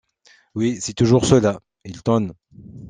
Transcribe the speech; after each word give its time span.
Oui, 0.55 0.79
c’est 0.81 0.95
toujours 0.95 1.25
cela.— 1.25 1.59
Il 1.85 2.01
tonne. 2.01 2.33